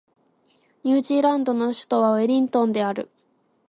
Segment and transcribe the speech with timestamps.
[0.83, 3.11] ニュージーランドの首都はウェリントンである